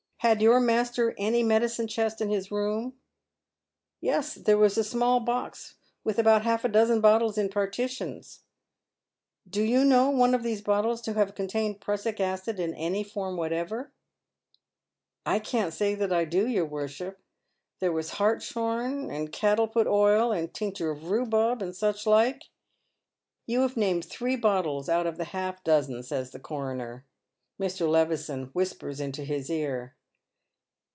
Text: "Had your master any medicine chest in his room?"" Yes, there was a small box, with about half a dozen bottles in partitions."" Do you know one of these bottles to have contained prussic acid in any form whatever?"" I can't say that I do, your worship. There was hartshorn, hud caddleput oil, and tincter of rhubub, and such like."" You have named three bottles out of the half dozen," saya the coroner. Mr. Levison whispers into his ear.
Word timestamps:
"Had 0.31 0.39
your 0.43 0.59
master 0.59 1.15
any 1.17 1.41
medicine 1.41 1.87
chest 1.87 2.21
in 2.21 2.29
his 2.29 2.51
room?"" 2.51 2.93
Yes, 4.01 4.35
there 4.35 4.55
was 4.55 4.77
a 4.77 4.83
small 4.83 5.19
box, 5.19 5.77
with 6.03 6.19
about 6.19 6.43
half 6.43 6.63
a 6.63 6.67
dozen 6.69 7.01
bottles 7.01 7.39
in 7.39 7.49
partitions."" 7.49 8.41
Do 9.49 9.63
you 9.63 9.83
know 9.83 10.11
one 10.11 10.35
of 10.35 10.43
these 10.43 10.61
bottles 10.61 11.01
to 11.01 11.13
have 11.13 11.33
contained 11.33 11.81
prussic 11.81 12.19
acid 12.19 12.59
in 12.59 12.75
any 12.75 13.03
form 13.03 13.35
whatever?"" 13.35 13.93
I 15.25 15.39
can't 15.39 15.73
say 15.73 15.95
that 15.95 16.13
I 16.13 16.25
do, 16.25 16.45
your 16.47 16.67
worship. 16.67 17.17
There 17.79 17.91
was 17.91 18.11
hartshorn, 18.11 19.09
hud 19.09 19.31
caddleput 19.31 19.87
oil, 19.87 20.31
and 20.31 20.53
tincter 20.53 20.91
of 20.91 21.09
rhubub, 21.09 21.63
and 21.63 21.75
such 21.75 22.05
like."" 22.05 22.43
You 23.47 23.61
have 23.61 23.75
named 23.75 24.05
three 24.05 24.35
bottles 24.35 24.87
out 24.87 25.07
of 25.07 25.17
the 25.17 25.25
half 25.33 25.63
dozen," 25.63 26.03
saya 26.03 26.25
the 26.25 26.39
coroner. 26.39 27.07
Mr. 27.59 27.89
Levison 27.89 28.51
whispers 28.53 28.99
into 28.99 29.23
his 29.23 29.49
ear. 29.49 29.95